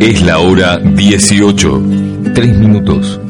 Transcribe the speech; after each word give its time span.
Es 0.00 0.22
la 0.22 0.38
hora 0.38 0.78
18. 0.78 1.82
Tres 2.34 2.56
minutos. 2.56 3.20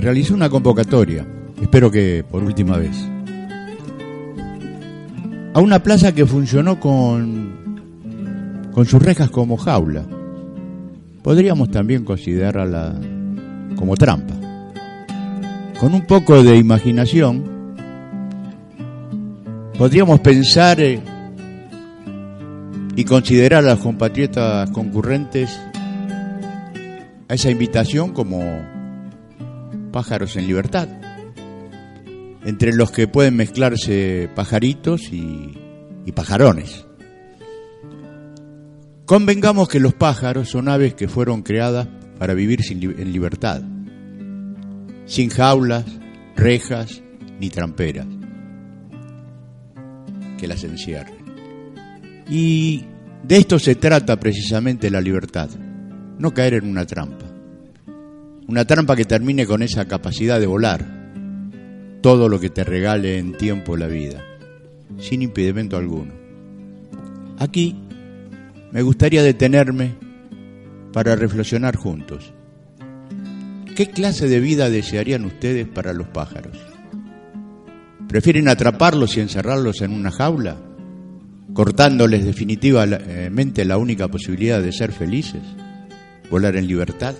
Realizó 0.00 0.32
una 0.32 0.48
convocatoria, 0.48 1.26
espero 1.60 1.90
que 1.90 2.24
por 2.30 2.44
última 2.44 2.76
vez, 2.76 2.96
a 5.52 5.60
una 5.60 5.82
plaza 5.82 6.14
que 6.14 6.24
funcionó 6.24 6.78
con, 6.78 8.70
con 8.72 8.86
sus 8.86 9.02
rejas 9.02 9.28
como 9.28 9.56
jaula. 9.56 10.04
Podríamos 11.24 11.72
también 11.72 12.04
considerarla 12.04 12.94
como 13.74 13.96
trampa. 13.96 14.34
Con 15.80 15.92
un 15.94 16.06
poco 16.06 16.44
de 16.44 16.56
imaginación, 16.56 17.74
podríamos 19.76 20.20
pensar 20.20 20.80
eh, 20.80 21.00
y 22.94 23.04
considerar 23.04 23.64
a 23.64 23.74
los 23.74 23.80
compatriotas 23.80 24.70
concurrentes 24.70 25.58
a 27.28 27.34
esa 27.34 27.50
invitación 27.50 28.12
como 28.12 28.77
pájaros 29.92 30.36
en 30.36 30.46
libertad, 30.46 30.88
entre 32.44 32.72
los 32.72 32.90
que 32.90 33.08
pueden 33.08 33.36
mezclarse 33.36 34.28
pajaritos 34.34 35.12
y, 35.12 35.58
y 36.04 36.12
pajarones. 36.12 36.86
Convengamos 39.04 39.68
que 39.68 39.80
los 39.80 39.94
pájaros 39.94 40.50
son 40.50 40.68
aves 40.68 40.94
que 40.94 41.08
fueron 41.08 41.42
creadas 41.42 41.88
para 42.18 42.34
vivir 42.34 42.60
en 42.70 43.12
libertad, 43.12 43.62
sin 45.06 45.30
jaulas, 45.30 45.84
rejas 46.36 47.02
ni 47.40 47.48
tramperas 47.50 48.06
que 50.38 50.46
las 50.46 50.64
encierren. 50.64 51.16
Y 52.28 52.84
de 53.22 53.36
esto 53.36 53.58
se 53.58 53.74
trata 53.74 54.18
precisamente 54.18 54.90
la 54.90 55.00
libertad, 55.00 55.50
no 56.18 56.32
caer 56.32 56.54
en 56.54 56.68
una 56.68 56.86
trampa. 56.86 57.27
Una 58.48 58.64
trampa 58.64 58.96
que 58.96 59.04
termine 59.04 59.46
con 59.46 59.62
esa 59.62 59.84
capacidad 59.84 60.40
de 60.40 60.46
volar 60.46 60.82
todo 62.00 62.30
lo 62.30 62.40
que 62.40 62.48
te 62.48 62.64
regale 62.64 63.18
en 63.18 63.36
tiempo 63.36 63.76
la 63.76 63.88
vida, 63.88 64.24
sin 64.98 65.20
impedimento 65.20 65.76
alguno. 65.76 66.14
Aquí 67.38 67.76
me 68.72 68.80
gustaría 68.80 69.22
detenerme 69.22 69.96
para 70.94 71.14
reflexionar 71.14 71.76
juntos. 71.76 72.32
¿Qué 73.76 73.90
clase 73.90 74.28
de 74.28 74.40
vida 74.40 74.70
desearían 74.70 75.26
ustedes 75.26 75.68
para 75.68 75.92
los 75.92 76.08
pájaros? 76.08 76.56
¿Prefieren 78.08 78.48
atraparlos 78.48 79.14
y 79.18 79.20
encerrarlos 79.20 79.82
en 79.82 79.92
una 79.92 80.10
jaula, 80.10 80.56
cortándoles 81.52 82.24
definitivamente 82.24 83.66
la 83.66 83.76
única 83.76 84.08
posibilidad 84.08 84.62
de 84.62 84.72
ser 84.72 84.92
felices? 84.92 85.42
¿Volar 86.30 86.56
en 86.56 86.66
libertad? 86.66 87.14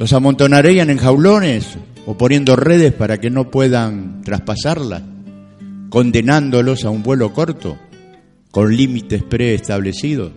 ¿Los 0.00 0.14
amontonarían 0.14 0.88
en 0.88 0.96
jaulones 0.96 1.76
o 2.06 2.16
poniendo 2.16 2.56
redes 2.56 2.90
para 2.94 3.18
que 3.18 3.28
no 3.28 3.50
puedan 3.50 4.22
traspasarlas, 4.22 5.02
condenándolos 5.90 6.86
a 6.86 6.90
un 6.90 7.02
vuelo 7.02 7.34
corto, 7.34 7.76
con 8.50 8.74
límites 8.74 9.22
preestablecidos? 9.22 10.32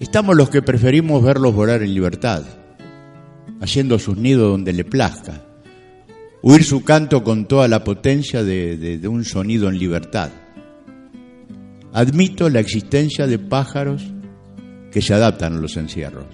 Estamos 0.00 0.34
los 0.36 0.50
que 0.50 0.62
preferimos 0.62 1.22
verlos 1.22 1.54
volar 1.54 1.84
en 1.84 1.94
libertad, 1.94 2.42
haciendo 3.60 4.00
sus 4.00 4.16
nidos 4.16 4.50
donde 4.50 4.72
le 4.72 4.84
plazca, 4.84 5.40
huir 6.42 6.64
su 6.64 6.82
canto 6.82 7.22
con 7.22 7.46
toda 7.46 7.68
la 7.68 7.84
potencia 7.84 8.42
de, 8.42 8.76
de- 8.76 8.98
de 8.98 9.06
un 9.06 9.24
sonido 9.24 9.68
en 9.68 9.78
libertad. 9.78 10.30
Admito 11.92 12.50
la 12.50 12.58
existencia 12.58 13.28
de 13.28 13.38
pájaros 13.38 14.02
que 14.90 15.00
se 15.00 15.14
adaptan 15.14 15.52
a 15.56 15.60
los 15.60 15.76
encierros 15.76 16.26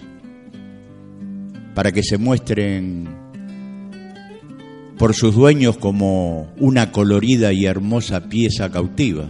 para 1.75 1.93
que 1.93 2.03
se 2.03 2.19
muestren 2.19 3.09
por 4.99 5.15
sus 5.15 5.35
dueños 5.35 5.79
como 5.79 6.53
una 6.59 6.93
colorida 6.93 7.53
y 7.53 7.65
hermosa 7.65 8.29
pieza 8.29 8.71
cautiva. 8.71 9.29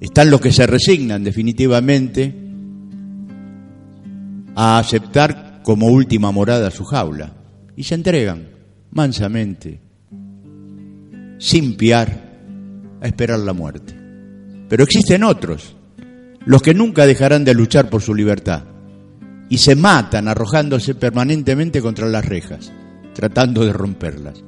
Están 0.00 0.30
los 0.30 0.40
que 0.40 0.52
se 0.52 0.66
resignan 0.66 1.24
definitivamente 1.24 2.34
a 4.54 4.78
aceptar 4.78 5.60
como 5.62 5.88
última 5.88 6.30
morada 6.30 6.70
su 6.70 6.84
jaula 6.84 7.34
y 7.76 7.82
se 7.82 7.96
entregan 7.96 8.48
mansamente, 8.90 9.80
sin 11.38 11.76
piar, 11.76 12.24
a 13.02 13.06
esperar 13.06 13.40
la 13.40 13.52
muerte. 13.52 13.94
Pero 14.68 14.84
existen 14.84 15.22
otros, 15.22 15.76
los 16.46 16.62
que 16.62 16.72
nunca 16.72 17.04
dejarán 17.04 17.44
de 17.44 17.52
luchar 17.52 17.90
por 17.90 18.00
su 18.00 18.14
libertad 18.14 18.75
y 19.48 19.58
se 19.58 19.76
matan 19.76 20.28
arrojándose 20.28 20.94
permanentemente 20.94 21.80
contra 21.80 22.08
las 22.08 22.24
rejas, 22.24 22.72
tratando 23.14 23.64
de 23.64 23.72
romperlas. 23.72 24.42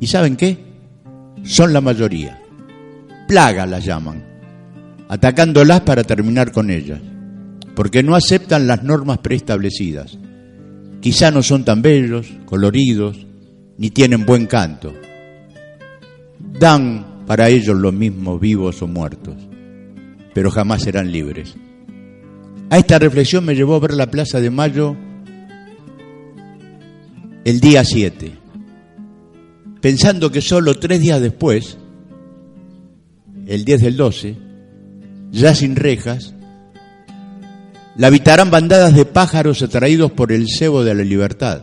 ¿Y 0.00 0.06
saben 0.06 0.36
qué? 0.36 0.58
Son 1.42 1.72
la 1.72 1.80
mayoría. 1.80 2.40
Plaga 3.26 3.66
las 3.66 3.84
llaman, 3.84 4.24
atacándolas 5.08 5.80
para 5.80 6.04
terminar 6.04 6.52
con 6.52 6.70
ellas, 6.70 7.00
porque 7.74 8.02
no 8.02 8.14
aceptan 8.14 8.66
las 8.66 8.82
normas 8.82 9.18
preestablecidas. 9.18 10.18
Quizá 11.00 11.30
no 11.30 11.42
son 11.42 11.64
tan 11.64 11.82
bellos, 11.82 12.32
coloridos, 12.44 13.26
ni 13.76 13.90
tienen 13.90 14.24
buen 14.24 14.46
canto. 14.46 14.92
Dan 16.38 17.24
para 17.26 17.48
ellos 17.48 17.76
lo 17.76 17.90
mismo 17.92 18.38
vivos 18.38 18.80
o 18.82 18.86
muertos, 18.86 19.36
pero 20.34 20.50
jamás 20.50 20.82
serán 20.82 21.10
libres. 21.10 21.56
A 22.70 22.78
esta 22.78 22.98
reflexión 22.98 23.44
me 23.44 23.54
llevó 23.54 23.74
a 23.74 23.80
ver 23.80 23.94
la 23.94 24.10
Plaza 24.10 24.40
de 24.40 24.50
Mayo 24.50 24.96
el 27.44 27.60
día 27.60 27.84
7, 27.84 28.32
pensando 29.82 30.32
que 30.32 30.40
solo 30.40 30.78
tres 30.78 31.00
días 31.00 31.20
después, 31.20 31.76
el 33.46 33.66
10 33.66 33.82
del 33.82 33.96
12, 33.98 34.36
ya 35.30 35.54
sin 35.54 35.76
rejas, 35.76 36.34
la 37.96 38.06
habitarán 38.06 38.50
bandadas 38.50 38.94
de 38.94 39.04
pájaros 39.04 39.62
atraídos 39.62 40.10
por 40.12 40.32
el 40.32 40.48
cebo 40.48 40.84
de 40.84 40.94
la 40.94 41.04
libertad. 41.04 41.62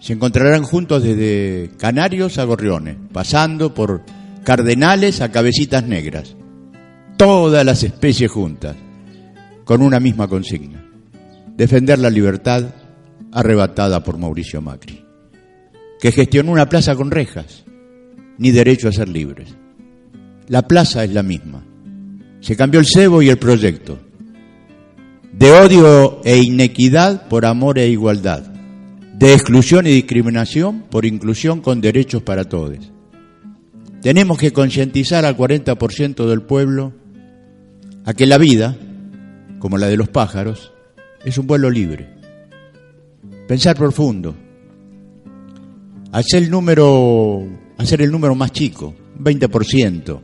Se 0.00 0.12
encontrarán 0.12 0.64
juntos 0.64 1.04
desde 1.04 1.70
canarios 1.78 2.38
a 2.38 2.44
gorriones, 2.44 2.96
pasando 3.12 3.72
por 3.74 4.02
cardenales 4.42 5.20
a 5.20 5.30
cabecitas 5.30 5.84
negras, 5.84 6.34
todas 7.16 7.64
las 7.64 7.84
especies 7.84 8.30
juntas 8.30 8.74
con 9.68 9.82
una 9.82 10.00
misma 10.00 10.26
consigna, 10.28 10.82
defender 11.54 11.98
la 11.98 12.08
libertad 12.08 12.74
arrebatada 13.30 14.02
por 14.02 14.16
Mauricio 14.16 14.62
Macri, 14.62 15.04
que 16.00 16.10
gestionó 16.10 16.52
una 16.52 16.70
plaza 16.70 16.96
con 16.96 17.10
rejas, 17.10 17.64
ni 18.38 18.50
derecho 18.50 18.88
a 18.88 18.92
ser 18.92 19.10
libres. 19.10 19.54
La 20.46 20.62
plaza 20.62 21.04
es 21.04 21.12
la 21.12 21.22
misma. 21.22 21.66
Se 22.40 22.56
cambió 22.56 22.80
el 22.80 22.86
cebo 22.86 23.20
y 23.20 23.28
el 23.28 23.36
proyecto. 23.36 23.98
De 25.34 25.50
odio 25.50 26.22
e 26.24 26.38
inequidad 26.38 27.28
por 27.28 27.44
amor 27.44 27.78
e 27.78 27.88
igualdad. 27.88 28.44
De 29.18 29.34
exclusión 29.34 29.86
y 29.86 29.90
discriminación 29.90 30.84
por 30.88 31.04
inclusión 31.04 31.60
con 31.60 31.82
derechos 31.82 32.22
para 32.22 32.44
todos. 32.44 32.90
Tenemos 34.00 34.38
que 34.38 34.50
concientizar 34.50 35.26
al 35.26 35.36
40% 35.36 36.26
del 36.26 36.40
pueblo 36.40 36.94
a 38.06 38.14
que 38.14 38.24
la 38.24 38.38
vida, 38.38 38.78
como 39.58 39.78
la 39.78 39.86
de 39.86 39.96
los 39.96 40.08
pájaros, 40.08 40.72
es 41.24 41.38
un 41.38 41.46
vuelo 41.46 41.70
libre. 41.70 42.08
Pensar 43.46 43.76
profundo. 43.76 44.34
Hacer 46.12 46.44
el 46.44 46.50
número, 46.50 47.46
hacer 47.76 48.02
el 48.02 48.10
número 48.10 48.34
más 48.34 48.52
chico, 48.52 48.94
20%. 49.18 50.20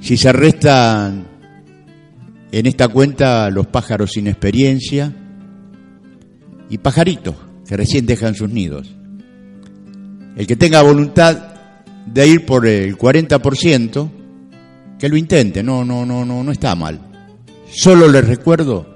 Si 0.00 0.16
se 0.16 0.32
restan 0.32 1.26
en 2.52 2.66
esta 2.66 2.88
cuenta 2.88 3.50
los 3.50 3.66
pájaros 3.66 4.12
sin 4.12 4.26
experiencia 4.26 5.12
y 6.70 6.78
pajaritos 6.78 7.34
que 7.66 7.76
recién 7.76 8.06
dejan 8.06 8.34
sus 8.34 8.50
nidos. 8.50 8.94
El 10.36 10.46
que 10.46 10.56
tenga 10.56 10.82
voluntad 10.82 11.54
de 12.06 12.28
ir 12.28 12.46
por 12.46 12.66
el 12.66 12.96
40%, 12.96 14.10
que 14.98 15.08
lo 15.08 15.16
intente, 15.16 15.62
no, 15.62 15.84
no, 15.84 16.06
no, 16.06 16.24
no, 16.24 16.42
no 16.42 16.52
está 16.52 16.74
mal. 16.74 17.07
Solo 17.70 18.08
les 18.08 18.26
recuerdo, 18.26 18.86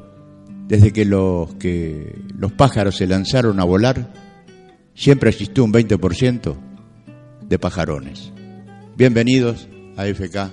desde 0.66 0.92
que 0.92 1.04
los, 1.04 1.54
que 1.54 2.18
los 2.36 2.52
pájaros 2.52 2.96
se 2.96 3.06
lanzaron 3.06 3.60
a 3.60 3.64
volar, 3.64 4.12
siempre 4.94 5.30
existió 5.30 5.62
un 5.62 5.72
20% 5.72 6.56
de 7.46 7.58
pajarones. 7.58 8.32
Bienvenidos 8.96 9.68
a 9.96 10.06
FK 10.06 10.50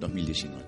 2019. 0.00 0.67